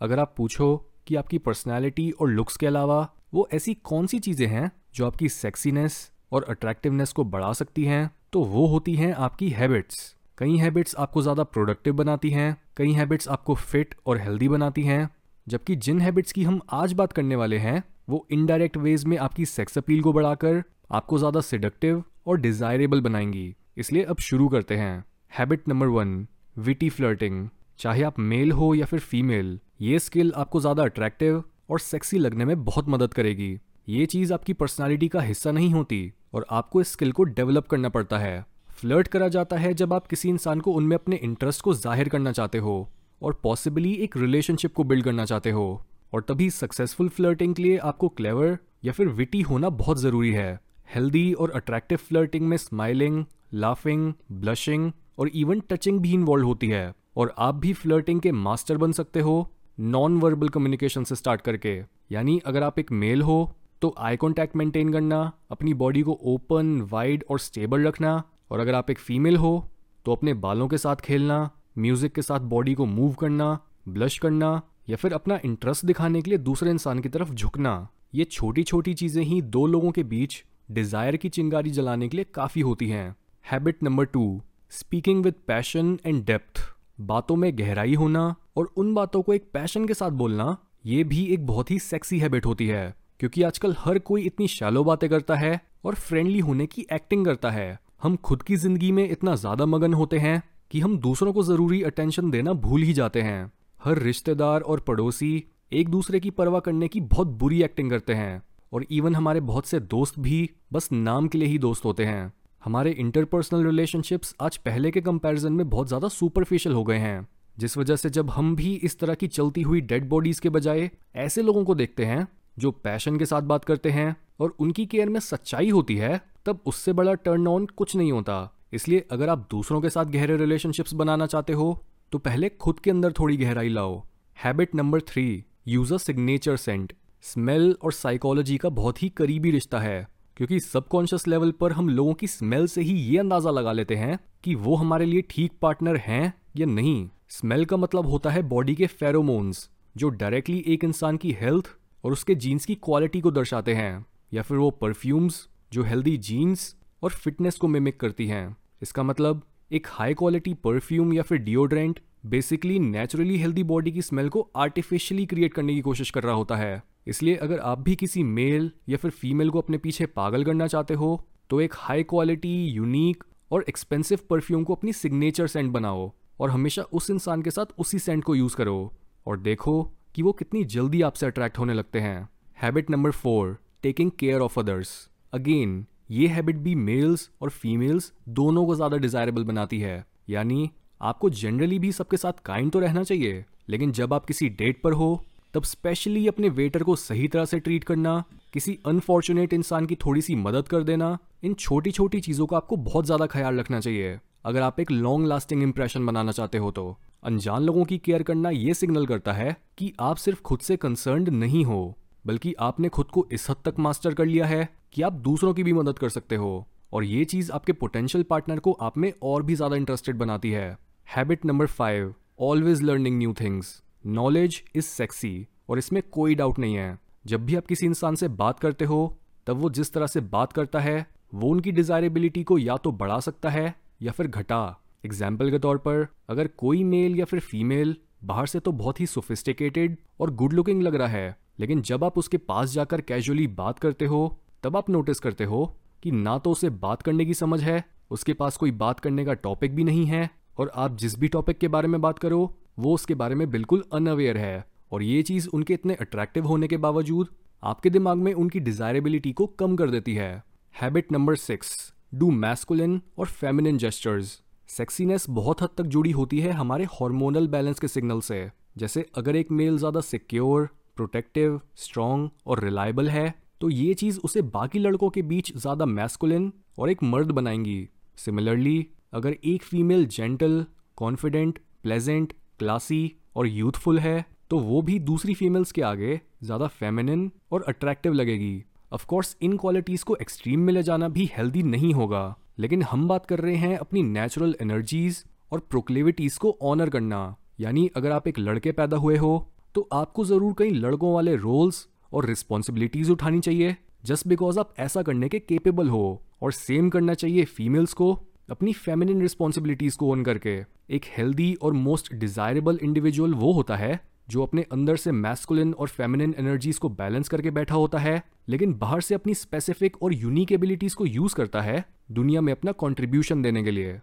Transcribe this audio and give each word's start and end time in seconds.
अगर 0.00 0.18
आप 0.18 0.34
पूछो 0.36 0.76
कि 1.06 1.16
आपकी 1.16 1.38
पर्सनैलिटी 1.38 2.10
और 2.10 2.28
लुक्स 2.28 2.56
के 2.56 2.66
अलावा 2.66 3.08
वो 3.34 3.48
ऐसी 3.54 3.74
कौन 3.74 4.06
सी 4.06 4.18
चीज़ें 4.18 4.46
हैं 4.46 4.70
जो 4.94 5.06
आपकी 5.06 5.28
सेक्सीनेस 5.28 6.10
और 6.32 6.44
अट्रैक्टिवनेस 6.48 7.12
को 7.12 7.24
बढ़ा 7.24 7.52
सकती 7.52 7.84
हैं 7.84 8.10
तो 8.32 8.44
वो 8.44 8.66
होती 8.66 8.94
हैं 8.94 9.12
आपकी 9.14 9.48
हैबिट्स 9.50 10.16
कई 10.38 10.56
हैबिट्स 10.56 10.94
आपको 10.96 11.22
ज़्यादा 11.22 11.42
प्रोडक्टिव 11.44 11.94
बनाती 11.94 12.30
हैं, 12.30 12.56
कई 12.76 12.92
हैबिट्स 12.92 13.28
आपको 13.28 13.54
फिट 13.54 13.94
और 14.06 14.18
हेल्दी 14.18 14.48
बनाती 14.48 14.82
हैं, 14.82 15.08
जबकि 15.46 15.76
जिन 15.76 16.00
हैबिट्स 16.00 16.32
की 16.32 16.44
हम 16.44 16.60
आज 16.72 16.92
बात 16.92 17.12
करने 17.12 17.36
वाले 17.36 17.56
हैं, 17.58 17.82
वो 18.08 18.26
इनडायरेक्ट 18.30 18.76
वेज 18.76 19.04
में 19.04 19.16
आपकी 19.18 19.46
सेक्स 19.46 19.78
अपील 19.78 20.00
को 20.02 20.12
बढ़ाकर 20.12 20.62
आपको 20.90 21.18
ज़्यादा 21.18 21.40
सिडक्टिव 21.40 22.02
और 22.26 22.40
डिज़ायरेबल 22.40 23.00
बनाएँगी। 23.00 23.54
इसलिए 23.76 24.02
अब 24.02 24.18
शुरू 24.18 24.48
करते 24.48 24.76
हैं। 24.76 25.04
Habit 25.38 25.68
number 25.68 25.86
one 25.86 26.26
witty 26.58 26.88
flirting 26.88 27.48
चाहे 27.78 28.02
आप 28.02 28.18
मेल 28.18 28.52
हो 28.52 28.74
या 28.74 28.86
फिर 28.86 29.00
फीमेल 29.00 29.58
ये 29.80 29.98
स्किल 29.98 30.32
आपको 30.36 30.60
ज़्यादा 30.60 30.82
अट्रैक्टिव 30.82 31.42
और 31.70 31.78
सेक्सी 31.80 32.18
लगने 32.18 32.44
में 32.44 32.64
बहुत 32.64 32.88
मदद 32.88 33.14
करेगी। 33.14 33.58
ये 33.88 34.06
चीज़ 34.06 34.32
आपकी 34.34 34.52
पर्सनालिटी 34.52 35.08
का 35.08 35.20
हिस्सा 35.20 35.50
नहीं 35.50 35.70
होती 35.72 36.12
और 36.34 36.44
आपको 36.50 36.80
इस 36.80 36.90
स्किल 36.92 37.12
को 37.12 37.24
डेवलप 37.24 37.66
करना 37.66 37.88
पड़ता 37.88 38.18
है। 38.18 38.44
फ्लर्ट 38.70 39.08
करा 39.08 39.28
जाता 39.28 39.56
है 39.56 39.72
जब 39.74 39.92
आप 39.92 40.06
किसी 40.06 40.28
इंसान 40.28 40.60
को 40.60 40.72
उनमें 40.72 40.94
अपने 40.96 41.16
इंटरेस्ट 41.18 41.62
को 41.62 41.74
ज़ाहिर 41.74 42.08
करना 42.08 42.32
चाहते 42.32 42.58
हो 42.58 42.88
और 43.22 43.40
पॉसिबली 43.42 43.92
एक 43.94 44.16
रिलेशनशिप 44.16 44.74
को 44.74 44.84
बिल्ड 44.84 45.04
करना 45.04 45.24
चाहते 45.24 45.50
हो। 45.50 45.82
और 46.12 46.22
तभी 46.28 46.48
सक्सेसफुल 46.50 47.08
फ्लर्टिंग 47.08 47.54
के 47.54 47.62
लिए 47.62 47.76
आपको 47.78 48.08
क्लेवर 48.10 48.56
या 48.84 48.92
फिर 48.92 49.08
विटी 49.08 49.40
होना 49.42 49.68
बहुत 49.70 50.00
ज़रूरी 50.00 50.32
है। 50.32 50.58
हेल्दी 50.94 51.32
और 51.32 51.50
अट्रैक्टिव 51.50 51.98
फ्लर्टिंग 51.98 52.48
में 52.48 52.56
स्माइलिंग 52.56 53.24
लाफिंग 53.54 54.12
ब्लशिंग 54.32 54.90
और 55.18 55.28
इवन 55.28 55.62
टचिंग 55.70 56.00
भी 56.00 56.12
इन्वॉल्व 56.14 56.46
होती 56.46 56.68
है। 56.68 56.92
और 57.16 57.34
आप 57.38 57.54
भी 57.54 57.72
फ्लर्टिंग 57.72 58.20
के 58.20 58.32
मास्टर 58.32 58.76
बन 58.76 58.92
सकते 58.92 59.20
हो 59.20 59.52
नॉन 59.80 60.16
वर्बल 60.20 60.48
कम्युनिकेशन 60.48 61.04
से 61.04 61.14
स्टार्ट 61.14 61.40
करके, 61.40 61.72
यानी 62.12 62.38
अगर 62.46 62.62
आप 62.62 62.78
एक 62.78 62.90
मेल 62.92 63.22
हो 63.22 63.52
तो 63.82 63.94
आई 63.98 64.16
कॉन्टैक्ट 64.16 64.56
मेंटेन 64.56 64.92
करना, 64.92 65.20
अपनी 65.50 65.72
बॉडी 65.74 66.02
को 66.02 66.18
ओपन 66.24 66.80
वाइड 66.90 67.24
और 67.30 67.38
स्टेबल 67.38 67.86
रखना, 67.86 68.22
और 68.50 68.60
अगर 68.60 68.74
आप 68.74 68.90
एक 68.90 68.98
फीमेल 68.98 69.36
हो 69.36 69.70
तो 70.06 70.12
अपने 70.12 70.34
बालों 70.36 70.66
के 70.68 70.78
साथ 70.78 70.96
खेलना 70.96 71.38
म्यूज़िक 71.78 72.12
के 72.12 72.22
साथ 72.22 72.40
बॉडी 72.40 72.74
को 72.74 72.86
मूव 72.86 73.12
करना 73.14 73.58
ब्लश 73.88 74.18
करना, 74.18 74.60
या 74.88 74.96
फिर 74.96 75.12
अपना 75.12 75.38
इंटरेस्ट 75.44 75.84
दिखाने 75.84 76.22
के 76.22 76.30
लिए 76.30 76.38
दूसरे 76.40 76.70
इंसान 76.70 76.98
की 76.98 77.08
तरफ़ 77.08 77.32
झुकना। 77.32 77.88
ये 78.14 78.24
छोटी 78.26 78.62
छोटी 78.62 78.94
चीज़ें 78.94 79.22
ही 79.22 79.40
दो 79.42 79.64
लोगों 79.66 79.90
के 79.90 80.02
बीच 80.04 80.42
डिज़ायर 80.70 81.16
की 81.16 81.28
चिंगारी 81.28 81.70
जलाने 81.70 82.08
के 82.08 82.16
लिए 82.16 82.26
काफ़ी 82.34 82.60
होती 82.60 82.88
हैं। 82.88 83.14
Habit 83.44 83.82
number 83.82 84.04
two 84.06 84.40
speaking 84.72 85.24
with 85.24 85.34
passion 85.46 85.98
and 86.06 86.24
depth 86.24 86.62
बातों 87.00 87.36
में 87.36 87.52
गहराई 87.58 87.94
होना 87.94 88.34
और 88.56 88.72
उन 88.76 88.94
बातों 88.94 89.22
को 89.22 89.32
एक 89.34 89.50
पैशन 89.52 89.86
के 89.86 89.94
साथ 89.94 90.10
बोलना, 90.12 90.56
ये 90.86 91.04
भी 91.04 91.24
एक 91.24 91.46
बहुत 91.46 91.70
ही 91.70 91.78
सेक्सी 91.78 92.18
हैबिट 92.18 92.46
होती 92.46 92.66
है, 92.66 92.94
क्योंकि 93.20 93.42
आजकल 93.42 93.74
हर 93.78 93.98
कोई 94.00 94.22
इतनी 94.22 94.48
शैलो 94.48 94.84
बातें 94.84 95.08
करता 95.10 95.34
है 95.34 95.60
और 95.84 95.94
फ्रेंडली 95.96 96.38
होने 96.40 96.66
की 96.66 96.86
एक्टिंग 96.92 97.24
करता 97.26 97.50
है। 97.50 97.78
हम 98.02 98.16
खुद 98.18 98.42
की 98.42 98.56
ज़िंदगी 98.56 98.90
में 98.92 99.08
इतना 99.10 99.34
ज़्यादा 99.36 99.66
मगन 99.66 99.94
होते 99.94 100.18
हैं 100.18 100.42
कि 100.70 100.80
हम 100.80 100.98
दूसरों 100.98 101.32
को 101.32 101.42
ज़रूरी 101.42 101.82
अटेंशन 101.82 102.30
देना 102.30 102.52
भूल 102.54 102.82
ही 102.82 102.92
जाते 102.92 103.22
हैं। 103.22 103.52
हर 103.80 103.98
रिश्तेदार 103.98 104.60
और 104.60 104.80
पड़ोसी 104.80 105.32
एक 105.72 105.88
दूसरे 105.88 106.20
की 106.20 106.30
परवाह 106.32 106.60
करने 106.60 106.88
की 106.88 107.00
बहुत 107.00 107.26
बुरी 107.38 107.62
एक्टिंग 107.62 107.90
करते 107.90 108.14
हैं, 108.14 108.42
और 108.72 108.84
इवन 108.90 109.14
हमारे 109.14 109.40
बहुत 109.42 109.66
से 109.66 109.80
दोस्त 109.80 110.18
भी 110.18 110.48
बस 110.72 110.88
नाम 110.92 111.28
के 111.28 111.38
लिए 111.38 111.48
ही 111.48 111.58
दोस्त 111.58 111.84
होते 111.84 112.04
हैं। 112.04 112.32
हमारे 112.62 112.90
इंटरपर्सनल 112.92 113.64
रिलेशनशिप्स 113.64 114.34
आज 114.40 114.56
पहले 114.56 114.90
के 114.90 115.00
कंपैरिजन 115.00 115.52
में 115.52 115.68
बहुत 115.70 115.88
ज़्यादा 115.88 116.08
सुपरफिशियल 116.08 116.74
हो 116.74 116.82
गए 116.84 116.96
हैं, 116.96 117.26
जिस 117.56 117.76
वजह 117.78 117.96
से 117.96 118.10
जब 118.10 118.30
हम 118.30 118.54
भी 118.56 118.74
इस 118.74 118.98
तरह 119.00 119.14
की 119.14 119.28
चलती 119.28 119.62
हुई 119.62 119.80
डेड 119.82 120.08
बॉडीज 120.08 120.40
के 120.40 120.48
बजाय 120.48 120.90
ऐसे 121.16 121.42
लोगों 121.42 121.64
को 121.64 121.74
देखते 121.74 122.04
हैं, 122.04 122.26
जो 122.58 122.70
पैशन 122.72 123.16
के 123.18 123.26
साथ 123.26 123.42
बात 123.44 123.64
करते 123.64 123.90
हैं 123.90 124.14
और 124.40 124.54
उनकी 124.58 124.86
केयर 124.86 125.08
में 125.08 125.18
सच्चाई 125.20 125.70
होती 125.70 125.96
है, 125.96 126.20
तब 126.46 126.60
उससे 126.66 126.92
बड़ा 126.92 127.14
टर्न 127.14 127.48
ऑन 127.48 127.66
कुछ 127.68 127.96
नहीं 127.96 128.12
होता। 128.12 128.52
इसलिए 128.72 129.06
अगर 129.10 129.28
आप 129.28 129.46
दूसरों 129.50 129.80
के 129.80 129.90
साथ 129.90 130.12
गहरे 130.12 130.36
रिलेशनशिप्स 130.36 130.94
बनाना 130.94 131.26
चाहते 131.26 131.52
हो 131.52 131.82
तो 132.12 132.18
पहले 132.20 132.48
खुद 132.50 132.80
के 132.80 132.90
अंदर 132.90 133.12
थोड़ी 133.12 133.36
गहराई 133.36 133.68
लाओ। 133.70 134.00
Habit 134.36 134.74
number 134.74 135.00
three 135.08 135.44
use 135.68 135.94
signature 135.96 136.56
scent 136.58 136.92
smell 137.24 137.74
और 137.82 137.92
साइकोलॉजी 137.94 138.56
का 138.58 138.68
बहुत 138.68 139.02
ही 139.02 139.08
करीबी 139.08 139.50
रिश्ता 139.50 139.78
है। 139.80 140.06
क्योंकि 140.36 140.60
सबकॉन्शियस 140.60 141.26
लेवल 141.28 141.50
पर 141.50 141.72
हम 141.72 141.88
लोगों 141.88 142.14
की 142.14 142.26
स्मेल 142.26 142.66
से 142.66 142.82
ही 142.82 142.94
ये 142.94 143.18
अंदाज़ा 143.18 143.50
लगा 143.50 143.72
लेते 143.72 143.96
हैं 143.96 144.18
कि 144.44 144.54
वो 144.56 144.76
हमारे 144.76 145.06
लिए 145.06 145.22
ठीक 145.30 145.52
पार्टनर 145.62 145.96
हैं 145.96 146.32
या 146.56 146.66
नहीं। 146.66 147.08
स्मेल 147.30 147.64
का 147.64 147.76
मतलब 147.76 148.06
होता 148.06 148.30
है 148.30 148.42
बॉडी 148.42 148.74
के 148.74 148.86
फेरोमोन्स 148.86 149.68
जो 149.96 150.08
डायरेक्टली 150.10 150.64
एक 150.66 150.84
इंसान 150.84 151.16
की 151.16 151.32
हेल्थ 151.32 151.68
और 152.04 152.12
उसके 152.12 152.34
जीन्स 152.36 152.66
की 152.66 152.74
क्वालिटी 152.74 153.20
को 153.20 153.30
दर्शाते 153.30 153.74
हैं, 153.74 154.06
या 154.32 154.42
फिर 154.42 154.56
वो 154.56 154.70
परफ्यूम्स 154.70 155.46
जो 155.72 155.82
हेल्दी 155.82 156.16
जीन्स 156.18 156.74
और 157.02 157.10
फिटनेस 157.10 157.56
को 157.56 157.68
मिमिक 157.68 158.00
करती 158.00 158.26
हैं। 158.26 158.56
इसका 158.82 159.02
मतलब 159.02 159.42
एक 159.72 159.86
हाई 159.88 160.14
क्वालिटी 160.14 160.54
परफ्यूम 160.54 161.12
या 161.12 161.22
फिर 161.22 161.38
deodorant 161.38 162.00
basically 162.26 162.78
naturally 162.78 163.36
healthy 163.38 163.62
body 163.64 163.92
की 163.92 164.02
स्मेल 164.02 164.28
को 164.28 164.48
आर्टिफिशियली 164.56 165.26
क्रिएट 165.26 165.54
करने 165.54 165.74
की 165.74 165.80
कोशिश 165.80 166.10
कर 166.10 166.22
रहा 166.22 166.34
होता 166.34 166.56
है। 166.56 166.82
इसलिए 167.06 167.36
अगर 167.36 167.58
आप 167.58 167.78
भी 167.78 167.96
किसी 167.96 168.22
मेल 168.22 168.70
या 168.88 168.96
फिर 168.96 169.10
फीमेल 169.10 169.50
को 169.50 169.60
अपने 169.60 169.78
पीछे 169.78 170.06
पागल 170.06 170.44
करना 170.44 170.66
चाहते 170.66 170.94
हो 170.94 171.10
तो 171.50 171.60
एक 171.60 171.74
हाई 171.76 172.02
क्वालिटी 172.02 172.54
यूनिक 172.66 173.24
और 173.50 173.64
एक्सपेंसिव 173.68 174.18
परफ्यूम 174.30 174.64
को 174.64 174.74
अपनी 174.74 174.92
सिग्नेचर 174.92 175.46
सेंट 175.46 175.70
बनाओ 175.72 176.10
और 176.40 176.50
हमेशा 176.50 176.82
उस 176.92 177.10
इंसान 177.10 177.42
के 177.42 177.50
साथ 177.50 177.78
उसी 177.78 177.98
सेंट 177.98 178.24
को 178.24 178.34
यूज़ 178.34 178.56
करो 178.56 178.92
और 179.26 179.40
देखो 179.40 179.82
कि 180.14 180.22
वो 180.22 180.32
कितनी 180.32 180.64
जल्दी 180.66 181.02
आपसे 181.02 181.26
अट्रैक्ट 181.26 181.58
होने 181.58 181.74
लगते 181.74 182.00
हैं। 182.00 182.28
Habit 182.58 182.90
number 182.90 183.10
four 183.12 183.56
taking 183.82 184.10
care 184.18 184.40
of 184.40 184.58
others 184.60 184.90
again 185.32 185.84
ये 186.10 186.26
हैबिट 186.26 186.56
भी 186.56 186.74
मेल्स 186.74 187.28
और 187.42 187.50
फीमेल्स 187.50 188.12
दोनों 188.28 188.64
को 188.66 188.74
ज़्यादा 188.74 188.96
डिज़ायरेबल 188.96 189.44
बनाती 189.44 189.78
है। 189.80 190.04
यानी 190.30 190.70
आपको 191.00 191.30
जनरली 191.32 191.78
भी 191.78 191.92
सबके 191.92 192.16
साथ 192.16 192.40
काइंड 192.44 192.70
तो 192.72 192.80
रहना 192.80 193.02
चाहिए, 193.02 193.44
लेकिन 193.68 193.92
जब 193.92 194.14
आप 194.14 194.26
किसी 194.26 194.48
डेट 194.50 194.82
पर 194.82 194.92
हो 194.92 195.24
तब 195.54 195.62
स्पेशली 195.62 196.26
अपने 196.28 196.48
वेटर 196.48 196.82
को 196.82 196.96
सही 196.96 197.28
तरह 197.28 197.44
से 197.44 197.58
ट्रीट 197.60 197.84
करना, 197.84 198.22
किसी 198.52 198.78
अनफॉर्चुनेट 198.86 199.52
इंसान 199.52 199.86
की 199.86 199.94
थोड़ी 199.96 200.22
सी 200.22 200.34
मदद 200.36 200.68
कर 200.68 200.82
देना, 200.82 201.18
इन 201.42 201.54
छोटी 201.54 201.90
छोटी 201.90 202.20
चीज़ों 202.20 202.46
का 202.46 202.56
आपको 202.56 202.76
बहुत 202.78 203.06
ज़्यादा 203.06 203.26
ख्याल 203.26 203.58
रखना 203.58 203.80
चाहिए। 203.80 204.18
अगर 204.44 204.62
आप 204.62 204.80
एक 204.80 204.90
लॉन्ग 204.90 205.26
लास्टिंग 205.26 205.62
इंप्रेशन 205.62 206.06
बनाना 206.06 206.32
चाहते 206.32 206.58
हो 206.58 206.70
तो। 206.70 206.96
अनजान 207.22 207.62
लोगों 207.62 207.84
की 207.84 207.98
केयर 207.98 208.22
करना 208.22 208.50
ये 208.50 208.74
सिग्नल 208.74 209.06
करता 209.06 209.32
है 209.32 209.56
कि 209.78 209.92
आप 210.00 210.16
सिर्फ़ 210.16 210.40
खुद 210.42 210.58
से 210.58 210.76
कंसर्न 210.76 211.34
नहीं 211.34 211.64
हो, 211.64 211.96
बल्कि 212.24 212.54
आपने 212.60 212.88
खुद 212.88 213.06
को 213.06 213.26
इस 213.32 213.48
हद 213.50 213.56
तक 213.64 213.78
मास्टर 213.78 214.14
कर 214.14 214.26
लिया 214.26 214.46
है 214.46 214.68
कि 214.92 215.02
आप 215.02 215.12
दूसरों 215.20 215.52
की 215.54 215.62
भी 215.62 215.72
मदद 215.72 215.98
कर 215.98 216.08
सकते 216.08 216.36
हो। 216.36 216.66
और 216.92 217.04
ये 217.04 217.24
चीज़ 217.24 217.52
आपके 217.52 217.72
पोटेंशियल 217.72 218.24
पार्टनर 218.24 218.58
को 218.58 218.72
आप 218.72 218.96
में 218.98 219.12
और 219.22 219.42
भी 219.42 219.54
ज़्यादा 219.54 219.76
इंटरेस्टेड 219.76 220.16
बनाती 220.16 220.50
है। 220.50 220.76
Habit 221.08 221.44
number 221.46 221.66
five 221.68 222.14
always 222.40 222.82
learning 222.82 223.18
new 223.18 223.32
things 223.32 223.80
knowledge 224.04 224.62
is 224.74 224.84
sexy 224.84 225.46
और 225.70 225.78
इसमें 225.78 226.02
कोई 226.02 226.34
डाउट 226.34 226.58
नहीं 226.58 226.74
है। 226.74 226.98
जब 227.26 227.44
भी 227.46 227.56
आप 227.56 227.66
किसी 227.66 227.86
इंसान 227.86 228.14
से 228.14 228.28
बात 228.28 228.60
करते 228.60 228.84
हो, 228.84 229.16
तब 229.46 229.56
वो 229.56 229.70
जिस 229.70 229.92
तरह 229.92 230.06
से 230.06 230.20
बात 230.20 230.52
करता 230.52 230.80
है, 230.80 231.06
वो 231.34 231.48
उनकी 231.48 231.72
डिजायरेबिलिटी 231.72 232.42
को 232.42 232.58
या 232.58 232.76
तो 232.76 232.92
बढ़ा 232.92 233.18
सकता 233.20 233.50
है 233.50 233.74
या 234.02 234.12
फिर 234.12 234.26
घटा। 234.26 234.76
एग्ज़ाम्पल 235.04 235.50
के 235.50 235.58
तौर 235.58 235.78
पर, 235.78 236.06
अगर 236.28 236.46
कोई 236.48 236.82
मेल 236.84 237.16
या 237.16 237.24
फिर 237.24 237.40
फीमेल 237.40 237.96
बाहर 238.24 238.46
से 238.46 238.60
तो 238.60 238.72
बहुत 238.72 239.00
ही 239.00 239.06
सोफिस्टिकेटेड 239.06 239.96
और 240.20 240.34
गुड 240.34 240.52
लुकिंग 240.52 240.82
लग 240.82 240.94
रहा 240.94 241.08
है, 241.08 241.36
लेकिन 241.60 241.82
जब 241.82 242.04
आप 242.04 242.18
उसके 242.18 242.36
पास 242.38 242.70
जाकर 242.70 243.00
कैजुअली 243.00 243.46
बात 243.46 243.78
करते 243.78 244.06
हो, 244.06 244.40
तब 244.62 244.76
आप 244.76 244.90
नोटिस 244.90 245.20
करते 245.20 245.44
हो 245.44 245.64
कि 246.02 246.10
ना 246.10 246.36
तो 246.38 246.50
उसे 246.50 246.70
बात 246.70 247.02
करने 247.02 247.24
की 247.24 247.34
समझ 247.34 247.62
है, 247.62 247.84
उसके 248.10 248.32
पास 248.32 248.56
कोई 248.56 248.70
बात 248.70 249.00
करने 249.00 249.24
का 249.24 249.34
टॉपिक 249.34 249.74
भी 249.74 249.84
नहीं 249.84 250.04
है 250.06 250.28
और 250.60 250.70
आप 250.76 250.96
जिस 250.98 251.18
भी 251.18 251.28
टॉपिक 251.28 251.58
के 251.58 251.68
बारे 251.68 251.88
में 251.88 252.00
बात 252.00 252.18
करो 252.18 252.40
वो 252.78 252.94
उसके 252.94 253.14
बारे 253.14 253.34
में 253.34 253.50
बिल्कुल 253.50 253.84
अनअवेयर 253.92 254.36
है। 254.38 254.64
और 254.92 255.02
ये 255.02 255.22
चीज़ 255.22 255.48
उनके 255.48 255.74
इतने 255.74 255.94
अट्रैक्टिव 255.96 256.46
होने 256.46 256.68
के 256.68 256.76
बावजूद, 256.78 257.28
आपके 257.62 257.90
दिमाग 257.90 258.18
में 258.18 258.32
उनकी 258.34 258.60
डिजायरेबिलिटी 258.60 259.32
को 259.32 259.46
कम 259.58 259.76
कर 259.76 259.90
देती 259.90 260.14
है। 260.14 260.42
Habit 260.74 261.12
number 261.12 261.36
six 261.38 261.92
do 262.14 262.30
masculine 262.32 263.00
और 263.18 263.26
फेमिनिन 263.28 263.78
जेस्टर्स 263.78 264.40
सेक्सीनेस 264.68 265.26
बहुत 265.30 265.62
हद 265.62 265.68
तक 265.78 265.84
जुड़ी 265.86 266.10
होती 266.12 266.40
है 266.40 266.52
हमारे 266.52 266.84
हार्मोनल 266.92 267.46
बैलेंस 267.48 267.80
के 267.80 267.88
सिग्नल 267.88 268.20
से। 268.22 268.50
जैसे 268.78 269.06
अगर 269.16 269.36
एक 269.36 269.50
मेल 269.52 269.78
ज़्यादा 269.78 270.00
सिक्योर 270.02 270.68
प्रोटेक्टिव 270.96 271.60
स्ट्रॉन्ग 271.76 272.30
और 272.46 272.64
रिलायबल 272.64 273.08
है 273.08 273.34
तो 273.60 273.70
ये 273.70 273.94
चीज़ 273.94 274.18
उसे 274.20 274.42
बाकी 274.50 274.78
लड़कों 274.78 275.10
के 275.10 275.22
बीच 275.24 275.56
ज़्यादा 275.56 275.86
मैस्कुलिन 275.86 276.52
और 276.78 276.90
एक 276.90 277.02
मर्द 277.04 277.30
बनाएँगी। 277.32 277.88
सिमिलरली 278.18 278.86
अगर 279.12 279.36
एक 279.44 279.62
female 279.62 280.06
gentle 280.08 280.64
confident 280.96 281.58
pleasant 281.82 282.32
classy 282.58 283.12
और 283.36 283.46
यूथफुल 283.48 283.98
है 283.98 284.24
तो 284.50 284.58
वो 284.60 284.80
भी 284.82 284.98
दूसरी 285.00 285.34
फीमेल्स 285.34 285.72
के 285.72 285.82
आगे 285.82 286.20
ज़्यादा 286.44 286.66
फेमिनिन 286.68 287.30
और 287.52 287.64
अट्रैक्टिव 287.68 288.12
लगेगी। 288.12 288.62
ऑफकोर्स 288.92 289.36
इन 289.42 289.56
क्वालिटीज़ 289.56 290.04
को 290.04 290.16
एक्सट्रीम 290.16 290.60
में 290.60 290.72
ले 290.72 290.82
जाना 290.82 291.08
भी 291.08 291.28
हेल्दी 291.32 291.62
नहीं 291.64 291.92
होगा, 291.94 292.36
लेकिन 292.58 292.82
हम 292.82 293.06
बात 293.08 293.26
कर 293.26 293.40
रहे 293.40 293.56
हैं 293.56 293.76
अपनी 293.78 294.02
नेचुरल 294.04 294.54
एनर्जीज 294.62 295.24
और 295.52 295.60
प्रोक्लेविटीज़ 295.70 296.38
को 296.38 296.56
ऑनर 296.62 296.90
करना। 296.90 297.36
यानी 297.60 297.88
अगर 297.96 298.12
आप 298.12 298.28
एक 298.28 298.38
लड़के 298.38 298.72
पैदा 298.72 298.96
हुए 298.96 299.16
हो 299.16 299.32
तो 299.74 299.88
आपको 299.92 300.24
ज़रूर 300.24 300.54
कई 300.58 300.70
लड़कों 300.70 301.12
वाले 301.14 301.36
रोल्स 301.36 301.86
और 302.12 302.26
रिस्पॉन्सिबिलिटीज़ 302.26 303.10
उठानी 303.12 303.40
चाहिए 303.40 303.76
जस्ट 304.04 304.26
बिकॉज़ 304.28 304.58
आप 304.58 304.74
ऐसा 304.78 305.02
करने 305.02 305.28
के 305.28 305.38
केपेबल 305.40 305.88
हो। 305.88 306.22
और 306.42 306.52
सेम 306.52 306.88
करना 306.90 307.14
चाहिए 307.14 307.44
फीमेल्स 307.46 307.92
को 307.92 308.12
अपनी 308.50 308.72
फेमिनिन 308.72 309.20
रिस्पॉन्सिबिलिटीज़ 309.22 309.96
को 309.96 310.06
ओन 310.06 310.22
करके 310.24 310.54
एक 310.90 311.04
हेल्दी 311.18 311.52
और 311.62 311.72
मोस्ट 311.72 312.12
डिज़ायरेबल 312.14 312.78
इंडिविजुअल 312.82 313.34
वो 313.34 313.52
होता 313.52 313.76
है 313.76 314.00
जो 314.30 314.42
अपने 314.42 314.62
अंदर 314.72 314.96
से 314.96 315.12
मैस्कुलिन 315.12 315.72
और 315.74 315.88
फेमिनिन 315.88 316.34
एनर्जीज 316.38 316.78
को 316.78 316.88
बैलेंस 316.88 317.28
करके 317.28 317.50
बैठा 317.50 317.74
होता 317.74 317.98
है, 317.98 318.22
लेकिन 318.48 318.74
बाहर 318.74 319.00
से 319.00 319.14
अपनी 319.14 319.34
स्पेसिफिक 319.34 320.02
और 320.02 320.14
यूनिक 320.14 320.52
एबिलिटीज 320.52 320.94
को 320.94 321.06
यूज़ 321.06 321.34
करता 321.34 321.60
है 321.60 321.84
दुनिया 322.10 322.40
में 322.40 322.52
अपना 322.52 322.72
कॉन्ट्रीब्यूशन 322.74 323.42
देने 323.42 323.62
के 323.62 323.70
लिए। 323.70 324.00